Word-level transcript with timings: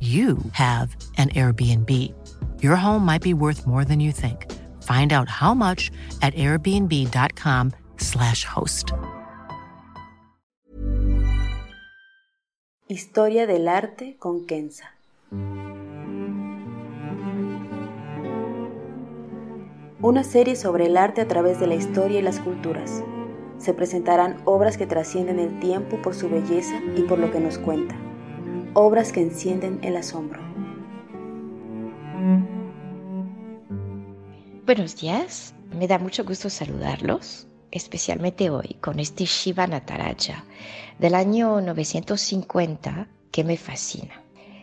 you 0.00 0.38
have 0.52 0.96
an 1.16 1.28
Airbnb. 1.30 1.88
Your 2.60 2.74
home 2.74 3.04
might 3.04 3.22
be 3.22 3.34
worth 3.34 3.64
more 3.66 3.84
than 3.84 4.00
you 4.00 4.10
think. 4.10 4.50
Find 4.82 5.12
out 5.12 5.28
how 5.28 5.54
much 5.54 5.92
at 6.22 6.34
airbnb.com/slash 6.34 8.44
host. 8.44 8.90
Historia 12.88 13.46
del 13.46 13.68
arte 13.68 14.16
con 14.18 14.44
Kenza. 14.46 14.96
Una 20.00 20.24
serie 20.24 20.56
sobre 20.56 20.86
el 20.86 20.96
arte 20.96 21.20
a 21.20 21.28
través 21.28 21.60
de 21.60 21.68
la 21.68 21.76
historia 21.76 22.18
y 22.18 22.22
las 22.22 22.40
culturas. 22.40 23.04
Se 23.58 23.72
presentarán 23.72 24.38
obras 24.44 24.76
que 24.76 24.88
trascienden 24.88 25.38
el 25.38 25.60
tiempo 25.60 26.02
por 26.02 26.16
su 26.16 26.28
belleza 26.28 26.74
y 26.96 27.02
por 27.02 27.20
lo 27.20 27.30
que 27.30 27.38
nos 27.38 27.58
cuenta 27.58 27.94
obras 28.74 29.12
que 29.12 29.20
encienden 29.20 29.80
el 29.82 29.96
asombro. 29.96 30.40
Buenos 34.64 34.96
días, 34.96 35.54
me 35.76 35.86
da 35.86 35.98
mucho 35.98 36.24
gusto 36.24 36.48
saludarlos, 36.48 37.46
especialmente 37.70 38.48
hoy 38.48 38.78
con 38.80 38.98
este 38.98 39.26
Shiva 39.26 39.66
Nataraja 39.66 40.44
del 40.98 41.14
año 41.14 41.60
950 41.60 43.08
que 43.30 43.44
me 43.44 43.58
fascina. 43.58 44.22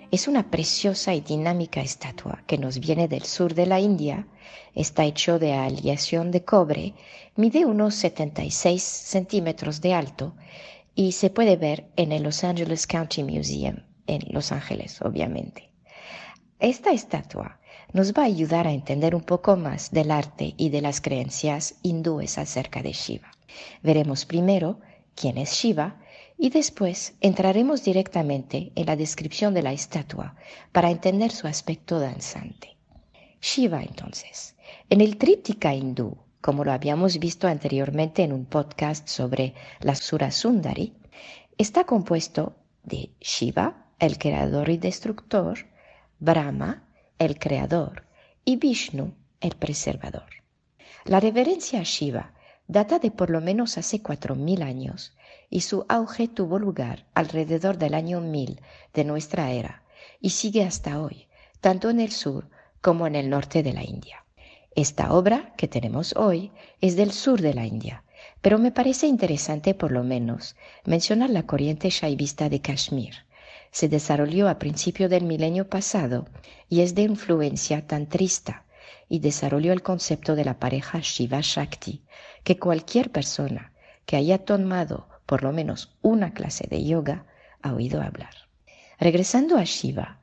Es 0.09 0.27
una 0.27 0.49
preciosa 0.49 1.13
y 1.13 1.21
dinámica 1.21 1.81
estatua 1.81 2.41
que 2.47 2.57
nos 2.57 2.79
viene 2.79 3.07
del 3.07 3.25
sur 3.25 3.53
de 3.53 3.67
la 3.67 3.79
India, 3.79 4.25
está 4.73 5.05
hecho 5.05 5.37
de 5.37 5.53
aleación 5.53 6.31
de 6.31 6.43
cobre, 6.43 6.95
mide 7.35 7.65
unos 7.65 7.93
76 7.93 8.81
centímetros 8.81 9.81
de 9.81 9.93
alto 9.93 10.33
y 10.95 11.11
se 11.11 11.29
puede 11.29 11.57
ver 11.57 11.91
en 11.95 12.11
el 12.11 12.23
Los 12.23 12.43
Angeles 12.43 12.87
County 12.87 13.23
Museum 13.23 13.88
en 14.09 14.21
Los 14.29 14.51
Ángeles, 14.51 15.01
obviamente. 15.01 15.69
Esta 16.59 16.91
estatua 16.91 17.59
nos 17.93 18.13
va 18.13 18.23
a 18.23 18.25
ayudar 18.25 18.67
a 18.67 18.73
entender 18.73 19.15
un 19.15 19.21
poco 19.21 19.55
más 19.55 19.91
del 19.91 20.11
arte 20.11 20.53
y 20.57 20.69
de 20.69 20.81
las 20.81 21.01
creencias 21.01 21.75
hindúes 21.83 22.37
acerca 22.37 22.81
de 22.81 22.91
Shiva. 22.91 23.31
Veremos 23.81 24.25
primero 24.25 24.79
quién 25.15 25.37
es 25.37 25.53
Shiva 25.53 25.97
y 26.37 26.49
después 26.49 27.15
entraremos 27.21 27.83
directamente 27.83 28.71
en 28.75 28.85
la 28.85 28.95
descripción 28.95 29.53
de 29.53 29.61
la 29.61 29.73
estatua 29.73 30.35
para 30.71 30.91
entender 30.91 31.31
su 31.31 31.47
aspecto 31.47 31.99
danzante. 31.99 32.77
Shiva 33.41 33.81
entonces, 33.81 34.55
en 34.89 35.01
el 35.01 35.17
tríptica 35.17 35.73
hindú, 35.73 36.17
como 36.41 36.63
lo 36.63 36.71
habíamos 36.71 37.19
visto 37.19 37.47
anteriormente 37.47 38.23
en 38.23 38.33
un 38.33 38.45
podcast 38.45 39.07
sobre 39.07 39.53
la 39.81 39.95
Sura 39.95 40.31
Sundari, 40.31 40.93
está 41.57 41.85
compuesto 41.85 42.55
de 42.83 43.11
Shiva, 43.19 43.88
el 43.99 44.17
creador 44.17 44.69
y 44.69 44.77
destructor, 44.77 45.67
Brahma, 46.19 46.83
el 47.17 47.37
creador, 47.37 48.03
y 48.45 48.55
Vishnu, 48.55 49.13
el 49.41 49.55
preservador. 49.55 50.29
La 51.05 51.19
reverencia 51.19 51.79
a 51.79 51.83
Shiva 51.83 52.33
data 52.67 52.99
de 52.99 53.09
por 53.09 53.29
lo 53.29 53.41
menos 53.41 53.77
hace 53.77 54.01
cuatro 54.01 54.35
mil 54.35 54.61
años 54.61 55.17
y 55.49 55.61
su 55.61 55.85
auge 55.89 56.27
tuvo 56.27 56.59
lugar 56.59 57.07
alrededor 57.15 57.79
del 57.79 57.95
año 57.95 58.21
1000 58.21 58.61
de 58.93 59.03
nuestra 59.03 59.51
era 59.51 59.83
y 60.21 60.29
sigue 60.29 60.63
hasta 60.63 61.01
hoy, 61.01 61.27
tanto 61.61 61.89
en 61.89 61.99
el 61.99 62.11
sur 62.11 62.47
como 62.81 63.07
en 63.07 63.15
el 63.15 63.29
norte 63.29 63.63
de 63.63 63.73
la 63.73 63.83
India. 63.83 64.23
Esta 64.75 65.13
obra 65.13 65.53
que 65.57 65.67
tenemos 65.67 66.15
hoy 66.15 66.51
es 66.79 66.95
del 66.95 67.11
sur 67.11 67.41
de 67.41 67.55
la 67.55 67.65
India, 67.65 68.03
pero 68.41 68.59
me 68.59 68.71
parece 68.71 69.07
interesante 69.07 69.73
por 69.73 69.91
lo 69.91 70.03
menos 70.03 70.55
mencionar 70.85 71.31
la 71.31 71.47
corriente 71.47 71.89
shaivista 71.89 72.49
de 72.49 72.61
Kashmir, 72.61 73.25
se 73.71 73.87
desarrolló 73.87 74.49
a 74.49 74.59
principio 74.59 75.09
del 75.09 75.25
milenio 75.25 75.69
pasado 75.69 76.27
y 76.69 76.81
es 76.81 76.95
de 76.95 77.03
influencia 77.03 77.85
tantrista 77.85 78.65
y 79.07 79.19
desarrolló 79.19 79.73
el 79.73 79.81
concepto 79.81 80.35
de 80.35 80.45
la 80.45 80.59
pareja 80.59 80.99
Shiva-Shakti, 80.99 82.03
que 82.43 82.57
cualquier 82.59 83.11
persona 83.11 83.73
que 84.05 84.15
haya 84.15 84.39
tomado 84.45 85.07
por 85.25 85.43
lo 85.43 85.51
menos 85.51 85.95
una 86.01 86.33
clase 86.33 86.67
de 86.67 86.83
yoga 86.83 87.25
ha 87.61 87.73
oído 87.73 88.01
hablar. 88.01 88.33
Regresando 88.99 89.57
a 89.57 89.63
Shiva, 89.63 90.19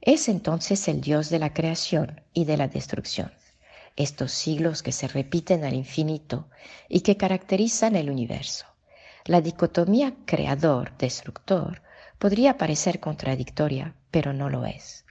es 0.00 0.28
entonces 0.28 0.88
el 0.88 1.00
dios 1.00 1.30
de 1.30 1.38
la 1.38 1.52
creación 1.52 2.22
y 2.32 2.44
de 2.44 2.56
la 2.56 2.68
destrucción, 2.68 3.32
estos 3.96 4.32
siglos 4.32 4.82
que 4.82 4.92
se 4.92 5.08
repiten 5.08 5.64
al 5.64 5.74
infinito 5.74 6.48
y 6.88 7.00
que 7.00 7.16
caracterizan 7.16 7.96
el 7.96 8.10
universo. 8.10 8.66
La 9.24 9.40
dicotomía 9.40 10.14
creador-destructor 10.24 11.82
podría 12.18 12.56
parecer 12.56 13.00
contradictoria, 13.00 13.94
pero 14.10 14.32
no 14.32 14.50
lo 14.50 14.64
es. 14.64 15.04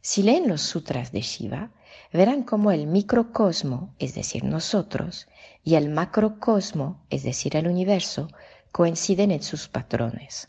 Si 0.00 0.22
leen 0.22 0.48
los 0.48 0.62
sutras 0.62 1.12
de 1.12 1.20
Shiva, 1.20 1.70
verán 2.12 2.42
cómo 2.42 2.70
el 2.70 2.86
microcosmo, 2.86 3.94
es 3.98 4.14
decir, 4.14 4.44
nosotros, 4.44 5.28
y 5.62 5.74
el 5.74 5.90
macrocosmo, 5.90 7.00
es 7.10 7.22
decir, 7.22 7.56
el 7.56 7.68
universo, 7.68 8.28
coinciden 8.72 9.30
en 9.30 9.42
sus 9.42 9.68
patrones. 9.68 10.48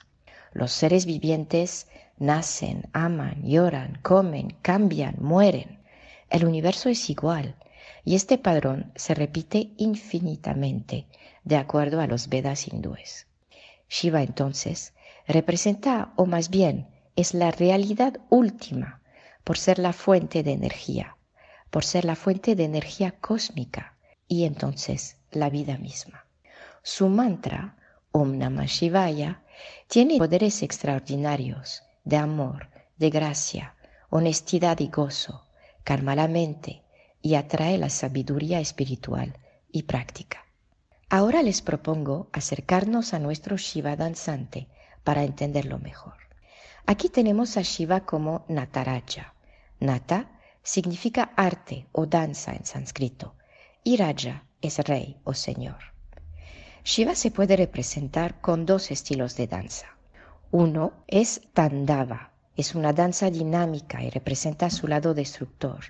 Los 0.54 0.72
seres 0.72 1.06
vivientes 1.06 1.88
nacen, 2.18 2.88
aman, 2.94 3.42
lloran, 3.44 4.00
comen, 4.02 4.56
cambian, 4.62 5.16
mueren. 5.20 5.80
El 6.30 6.46
universo 6.46 6.90
es 6.90 7.10
igual 7.10 7.56
y 8.06 8.16
este 8.16 8.38
padrón 8.38 8.92
se 8.96 9.14
repite 9.14 9.72
infinitamente 9.78 11.06
de 11.44 11.58
acuerdo 11.58 12.00
a 12.00 12.08
los 12.08 12.30
Vedas 12.30 12.68
hindúes. 12.68 13.28
Shiva 13.90 14.22
entonces 14.22 14.94
representa, 15.28 16.14
o 16.16 16.26
más 16.26 16.50
bien, 16.50 16.88
es 17.16 17.34
la 17.34 17.52
realidad 17.52 18.20
última 18.30 19.02
por 19.44 19.58
ser 19.58 19.80
la 19.80 19.94
fuente 19.94 20.44
de 20.44 20.54
energía, 20.54 21.18
por 21.70 21.84
ser 21.84 22.06
la 22.06 22.16
fuente 22.16 22.56
de 22.56 22.66
energía 22.66 23.12
cósmica 23.12 23.98
y 24.28 24.46
entonces 24.46 25.18
la 25.32 25.50
vida 25.50 25.78
misma. 25.78 26.26
Su 26.84 27.10
mantra, 27.10 27.78
Om 28.12 28.38
Namah 28.38 28.66
Shivaya, 28.66 29.44
tiene 29.88 30.18
poderes 30.18 30.64
extraordinarios 30.64 31.84
de 32.04 32.18
amor, 32.18 32.70
de 32.98 33.10
gracia, 33.10 33.76
honestidad 34.10 34.80
y 34.80 34.88
gozo, 34.88 35.46
calma 35.84 36.16
la 36.16 36.28
mente 36.28 36.84
y 37.22 37.36
atrae 37.36 37.78
la 37.78 37.90
sabiduría 37.90 38.60
espiritual 38.60 39.38
y 39.72 39.84
práctica. 39.84 40.46
Ahora 41.10 41.44
les 41.44 41.62
propongo 41.62 42.30
acercarnos 42.32 43.14
a 43.14 43.20
nuestro 43.20 43.58
Shiva 43.58 43.96
danzante 43.96 44.68
para 45.04 45.24
entenderlo 45.24 45.80
mejor. 45.80 46.16
Aquí 46.86 47.10
tenemos 47.10 47.58
a 47.58 47.62
Shiva 47.62 48.02
como 48.02 48.46
Nataraja. 48.48 49.34
Nata 49.80 50.30
significa 50.64 51.32
arte 51.36 51.88
o 51.92 52.06
danza 52.06 52.54
en 52.54 52.66
sánscrito 52.66 53.36
y 53.84 53.98
Raja 53.98 54.44
es 54.62 54.78
rey 54.80 55.18
o 55.24 55.34
señor. 55.34 55.80
Shiva 56.84 57.16
se 57.16 57.32
puede 57.32 57.56
representar 57.56 58.42
con 58.42 58.66
dos 58.66 58.92
estilos 58.92 59.36
de 59.36 59.48
danza. 59.48 59.88
Uno 60.52 60.94
es 61.08 61.42
Tandava, 61.54 62.32
es 62.58 62.76
una 62.76 62.92
danza 62.92 63.30
dinámica 63.30 64.04
y 64.04 64.10
representa 64.10 64.70
su 64.70 64.88
lado 64.88 65.14
destructor. 65.14 65.86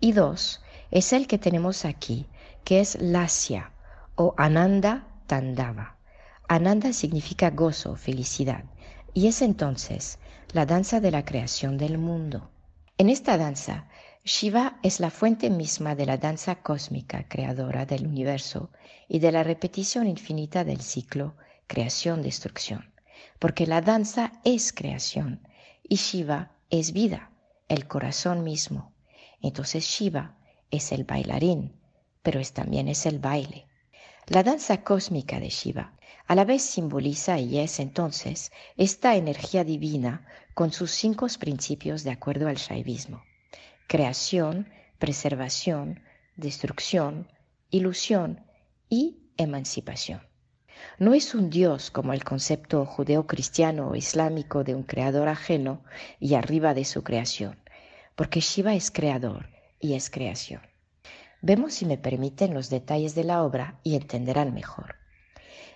Y 0.00 0.12
dos 0.12 0.62
es 0.90 1.12
el 1.12 1.26
que 1.26 1.38
tenemos 1.38 1.84
aquí, 1.84 2.26
que 2.64 2.80
es 2.80 3.00
Lasya 3.00 3.72
o 4.14 4.34
Ananda 4.36 5.06
Tandava. 5.26 5.97
Ananda 6.50 6.94
significa 6.94 7.50
gozo, 7.50 7.94
felicidad, 7.94 8.64
y 9.12 9.26
es 9.26 9.42
entonces 9.42 10.18
la 10.52 10.64
danza 10.64 10.98
de 10.98 11.10
la 11.10 11.22
creación 11.26 11.76
del 11.76 11.98
mundo. 11.98 12.50
En 12.96 13.10
esta 13.10 13.36
danza, 13.36 13.86
Shiva 14.24 14.78
es 14.82 14.98
la 14.98 15.10
fuente 15.10 15.50
misma 15.50 15.94
de 15.94 16.06
la 16.06 16.16
danza 16.16 16.62
cósmica 16.62 17.28
creadora 17.28 17.84
del 17.84 18.06
universo 18.06 18.70
y 19.08 19.18
de 19.18 19.30
la 19.30 19.42
repetición 19.42 20.06
infinita 20.06 20.64
del 20.64 20.80
ciclo 20.80 21.36
creación-destrucción, 21.66 22.94
porque 23.38 23.66
la 23.66 23.82
danza 23.82 24.32
es 24.42 24.72
creación 24.72 25.46
y 25.82 25.96
Shiva 25.96 26.52
es 26.70 26.94
vida, 26.94 27.30
el 27.68 27.86
corazón 27.86 28.42
mismo. 28.42 28.92
Entonces 29.42 29.84
Shiva 29.84 30.34
es 30.70 30.92
el 30.92 31.04
bailarín, 31.04 31.74
pero 32.22 32.40
es, 32.40 32.54
también 32.54 32.88
es 32.88 33.04
el 33.04 33.18
baile. 33.18 33.67
La 34.28 34.42
danza 34.42 34.84
cósmica 34.84 35.40
de 35.40 35.48
Shiva 35.48 35.94
a 36.26 36.34
la 36.34 36.44
vez 36.44 36.60
simboliza 36.60 37.38
y 37.38 37.60
es 37.60 37.80
entonces 37.80 38.52
esta 38.76 39.16
energía 39.16 39.64
divina 39.64 40.26
con 40.52 40.70
sus 40.70 40.90
cinco 40.90 41.28
principios 41.40 42.04
de 42.04 42.10
acuerdo 42.10 42.46
al 42.46 42.56
shaivismo. 42.56 43.22
Creación, 43.86 44.68
preservación, 44.98 46.02
destrucción, 46.36 47.32
ilusión 47.70 48.44
y 48.90 49.16
emancipación. 49.38 50.20
No 50.98 51.14
es 51.14 51.34
un 51.34 51.48
Dios 51.48 51.90
como 51.90 52.12
el 52.12 52.22
concepto 52.22 52.84
judeo-cristiano 52.84 53.88
o 53.88 53.96
islámico 53.96 54.62
de 54.62 54.74
un 54.74 54.82
creador 54.82 55.28
ajeno 55.28 55.82
y 56.20 56.34
arriba 56.34 56.74
de 56.74 56.84
su 56.84 57.02
creación, 57.02 57.58
porque 58.14 58.40
Shiva 58.40 58.74
es 58.74 58.90
creador 58.90 59.48
y 59.80 59.94
es 59.94 60.10
creación. 60.10 60.67
Vemos 61.40 61.74
si 61.74 61.86
me 61.86 61.98
permiten 61.98 62.52
los 62.54 62.68
detalles 62.68 63.14
de 63.14 63.24
la 63.24 63.42
obra 63.42 63.78
y 63.82 63.94
entenderán 63.94 64.52
mejor. 64.54 64.96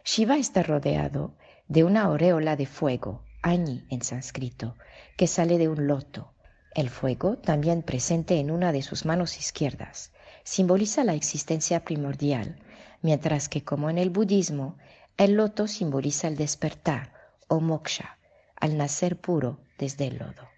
Shiva 0.05 0.37
está 0.37 0.63
rodeado 0.63 1.35
de 1.69 1.85
una 1.85 2.03
aureola 2.03 2.57
de 2.57 2.67
fuego, 2.67 3.23
Ani 3.43 3.87
en 3.91 4.03
sánscrito, 4.03 4.77
que 5.17 5.27
sale 5.27 5.59
de 5.59 5.69
un 5.69 5.87
loto. 5.87 6.33
El 6.75 6.91
fuego, 6.91 7.39
también 7.39 7.83
presente 7.83 8.39
en 8.41 8.51
una 8.51 8.73
de 8.73 8.83
sus 8.83 9.05
manos 9.05 9.39
izquierdas, 9.39 10.13
simboliza 10.43 11.05
la 11.05 11.15
existencia 11.15 11.85
primordial, 11.85 12.57
mientras 13.01 13.49
que 13.49 13.63
como 13.63 13.91
en 13.91 13.99
el 13.99 14.11
budismo, 14.11 14.77
el 15.17 15.35
loto 15.35 15.69
simboliza 15.69 16.29
el 16.29 16.37
despertar 16.37 17.13
o 17.47 17.61
moksha, 17.61 18.19
al 18.57 18.77
nacer 18.77 19.21
puro 19.21 19.61
desde 19.79 20.07
el 20.07 20.19
lodo. 20.19 20.49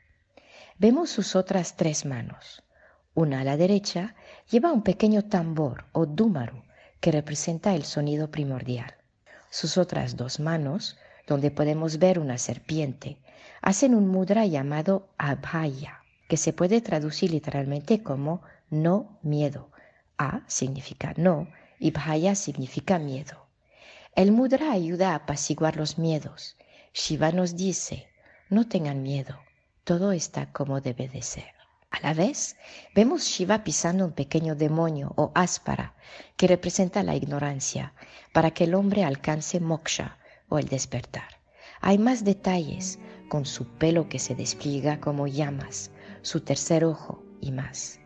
Vemos 0.78 1.10
sus 1.10 1.36
otras 1.36 1.76
tres 1.76 2.04
manos. 2.04 2.63
Una 3.16 3.40
a 3.40 3.44
la 3.44 3.56
derecha 3.56 4.16
lleva 4.50 4.72
un 4.72 4.82
pequeño 4.82 5.22
tambor 5.22 5.84
o 5.92 6.04
dúmaru 6.04 6.64
que 7.00 7.12
representa 7.12 7.74
el 7.74 7.84
sonido 7.84 8.30
primordial. 8.30 8.94
Sus 9.50 9.78
otras 9.78 10.16
dos 10.16 10.40
manos, 10.40 10.98
donde 11.28 11.52
podemos 11.52 11.98
ver 11.98 12.18
una 12.18 12.38
serpiente, 12.38 13.18
hacen 13.62 13.94
un 13.94 14.08
mudra 14.08 14.46
llamado 14.46 15.08
abhaya, 15.16 16.02
que 16.28 16.36
se 16.36 16.52
puede 16.52 16.80
traducir 16.80 17.30
literalmente 17.30 18.02
como 18.02 18.42
no 18.68 19.18
miedo. 19.22 19.70
A 20.18 20.42
significa 20.48 21.14
no 21.16 21.48
y 21.78 21.92
bhaya 21.92 22.34
significa 22.34 22.98
miedo. 22.98 23.46
El 24.16 24.32
mudra 24.32 24.72
ayuda 24.72 25.12
a 25.12 25.16
apaciguar 25.16 25.76
los 25.76 25.98
miedos. 25.98 26.56
Shiva 26.92 27.30
nos 27.30 27.56
dice, 27.56 28.08
no 28.50 28.66
tengan 28.66 29.02
miedo, 29.02 29.38
todo 29.84 30.10
está 30.10 30.52
como 30.52 30.80
debe 30.80 31.08
de 31.08 31.22
ser. 31.22 31.63
A 31.94 32.00
la 32.00 32.12
vez, 32.12 32.56
vemos 32.92 33.22
Shiva 33.22 33.62
pisando 33.62 34.04
un 34.04 34.10
pequeño 34.10 34.56
demonio 34.56 35.12
o 35.14 35.30
áspara 35.32 35.94
que 36.36 36.48
representa 36.48 37.04
la 37.04 37.14
ignorancia 37.14 37.92
para 38.32 38.50
que 38.50 38.64
el 38.64 38.74
hombre 38.74 39.04
alcance 39.04 39.60
moksha 39.60 40.18
o 40.48 40.58
el 40.58 40.66
despertar. 40.66 41.38
Hay 41.80 41.98
más 41.98 42.24
detalles 42.24 42.98
con 43.28 43.46
su 43.46 43.66
pelo 43.78 44.08
que 44.08 44.18
se 44.18 44.34
despliega 44.34 44.98
como 44.98 45.28
llamas, 45.28 45.92
su 46.22 46.40
tercer 46.40 46.84
ojo 46.84 47.22
y 47.40 47.52
más. 47.52 48.00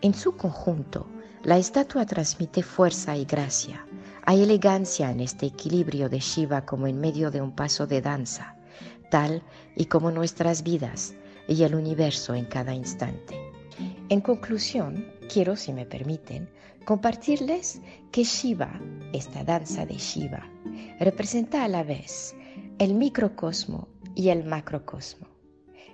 En 0.00 0.14
su 0.14 0.36
conjunto, 0.36 1.08
la 1.42 1.58
estatua 1.58 2.06
transmite 2.06 2.62
fuerza 2.62 3.16
y 3.16 3.24
gracia. 3.24 3.84
Hay 4.26 4.44
elegancia 4.44 5.10
en 5.10 5.18
este 5.18 5.46
equilibrio 5.46 6.08
de 6.08 6.20
Shiva 6.20 6.64
como 6.64 6.86
en 6.86 7.00
medio 7.00 7.32
de 7.32 7.40
un 7.40 7.50
paso 7.50 7.88
de 7.88 8.00
danza, 8.00 8.54
tal 9.10 9.42
y 9.74 9.86
como 9.86 10.12
nuestras 10.12 10.62
vidas 10.62 11.14
y 11.48 11.62
el 11.62 11.74
universo 11.74 12.34
en 12.34 12.44
cada 12.44 12.74
instante. 12.74 13.38
En 14.08 14.20
conclusión, 14.20 15.06
quiero, 15.32 15.56
si 15.56 15.72
me 15.72 15.86
permiten, 15.86 16.48
compartirles 16.84 17.80
que 18.12 18.24
Shiva, 18.24 18.80
esta 19.12 19.42
danza 19.44 19.86
de 19.86 19.94
Shiva, 19.94 20.48
representa 21.00 21.64
a 21.64 21.68
la 21.68 21.82
vez 21.82 22.34
el 22.78 22.94
microcosmo 22.94 23.88
y 24.14 24.28
el 24.28 24.44
macrocosmo. 24.44 25.26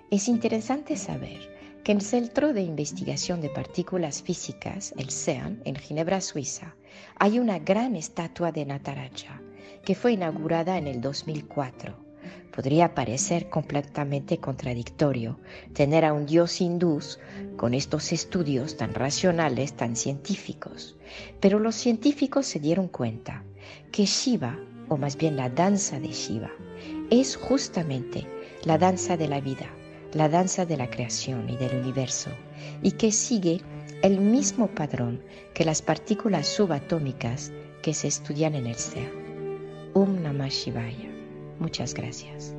Es 0.09 0.27
interesante 0.27 0.95
saber 0.97 1.39
que 1.83 1.93
el 1.93 2.01
Centro 2.01 2.53
de 2.53 2.61
Investigación 2.61 3.41
de 3.41 3.49
Partículas 3.49 4.21
Físicas, 4.21 4.93
el 4.97 5.09
CEAN, 5.09 5.61
en 5.65 5.75
Ginebra, 5.75 6.21
Suiza, 6.21 6.75
hay 7.17 7.39
una 7.39 7.59
gran 7.59 7.95
estatua 7.95 8.51
de 8.51 8.65
Nataraja 8.65 9.41
que 9.83 9.95
fue 9.95 10.13
inaugurada 10.13 10.77
en 10.77 10.87
el 10.87 11.01
2004 11.01 12.10
Podría 12.51 12.93
parecer 12.93 13.49
completamente 13.49 14.37
contradictorio 14.37 15.39
tener 15.73 16.03
a 16.03 16.11
un 16.11 16.25
dios 16.25 16.59
hindú 16.59 16.99
con 17.55 17.73
estos 17.73 18.11
estudios 18.11 18.75
tan 18.75 18.93
racionales, 18.93 19.73
tan 19.73 19.95
científicos, 19.95 20.97
pero 21.39 21.59
los 21.59 21.75
científicos 21.75 22.45
se 22.45 22.59
dieron 22.59 22.89
cuenta 22.89 23.43
que 23.91 24.05
Shiva, 24.05 24.59
o 24.89 24.97
más 24.97 25.15
bien 25.15 25.37
la 25.37 25.49
danza 25.49 25.99
de 25.99 26.09
Shiva, 26.09 26.51
es 27.09 27.37
justamente 27.37 28.27
la 28.65 28.77
danza 28.77 29.15
de 29.15 29.29
la 29.29 29.39
vida, 29.39 29.69
la 30.13 30.27
danza 30.27 30.65
de 30.65 30.75
la 30.75 30.89
creación 30.89 31.49
y 31.49 31.55
del 31.55 31.77
universo, 31.77 32.31
y 32.83 32.91
que 32.91 33.13
sigue 33.13 33.61
el 34.01 34.19
mismo 34.19 34.67
padrón 34.67 35.21
que 35.53 35.63
las 35.63 35.81
partículas 35.81 36.47
subatómicas 36.47 37.51
que 37.81 37.93
se 37.93 38.07
estudian 38.07 38.55
en 38.55 38.67
el 38.67 38.75
SEA. 38.75 39.09
Om 39.93 40.21
Namah 40.21 40.49
Shivaya. 40.49 41.10
Muchas 41.61 41.93
gracias. 41.93 42.55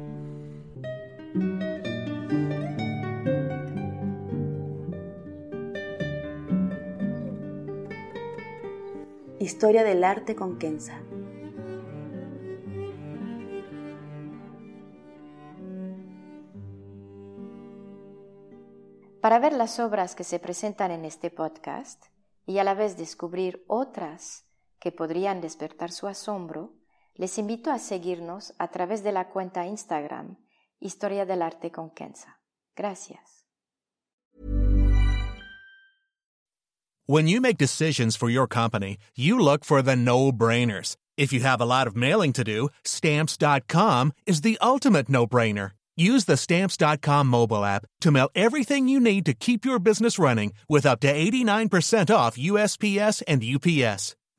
Historia 9.41 9.83
del 9.83 10.05
arte 10.05 10.37
con 10.37 10.57
Kenza. 10.57 11.03
Para 19.21 19.41
ver 19.41 19.53
las 19.53 19.81
obras 19.81 20.15
que 20.15 20.23
se 20.23 20.39
presentan 20.39 20.93
en 20.93 21.05
este 21.05 21.33
podcast 21.33 22.05
y 22.47 22.59
a 22.59 22.65
la 22.65 22.75
vez 22.75 22.97
descubrir 22.97 23.65
otras 23.67 24.47
que 24.79 24.93
podrían 24.93 25.41
despertar 25.41 25.91
su 25.91 26.07
asombro, 26.07 26.73
les 27.15 27.39
invito 27.39 27.71
a 27.71 27.79
seguirnos 27.79 28.55
a 28.59 28.69
través 28.69 29.03
de 29.03 29.13
la 29.13 29.29
cuenta 29.29 29.67
Instagram 29.67 30.37
Historia 30.81 31.25
del 31.25 31.43
Arte 31.43 31.71
con 31.71 31.91
Kenza. 31.91 32.41
Gracias. 32.75 33.45
When 37.07 37.27
you 37.27 37.41
make 37.41 37.59
decisions 37.59 38.17
for 38.17 38.31
your 38.31 38.47
company, 38.47 38.97
you 39.15 39.39
look 39.39 39.65
for 39.65 39.83
the 39.83 39.97
no-brainers. 39.97 40.97
If 41.17 41.33
you 41.33 41.41
have 41.41 41.61
a 41.61 41.67
lot 41.67 41.87
of 41.87 41.95
mailing 41.95 42.33
to 42.35 42.45
do, 42.45 42.69
stamps.com 42.85 44.13
is 44.27 44.41
the 44.41 44.57
ultimate 44.63 45.09
no-brainer. 45.09 45.73
Use 45.97 46.25
the 46.25 46.37
stamps.com 46.37 47.27
mobile 47.27 47.65
app 47.65 47.85
to 48.01 48.11
mail 48.11 48.31
everything 48.35 48.89
you 48.89 48.99
need 48.99 49.27
to 49.27 49.35
keep 49.35 49.65
your 49.65 49.79
business 49.79 50.19
running 50.19 50.53
with 50.69 50.87
up 50.87 51.01
to 51.01 51.13
89% 51.13 52.15
off 52.15 52.37
USPS 52.39 53.23
and 53.29 53.45
UPS. 53.45 54.17